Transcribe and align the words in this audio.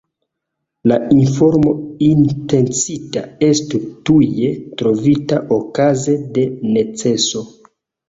La 0.91 0.95
informo 1.15 1.73
intencita 2.07 3.25
estu 3.51 3.83
tuje 4.13 4.51
trovita 4.83 5.41
okaze 5.61 6.19
de 6.41 6.51
neceso. 6.75 7.49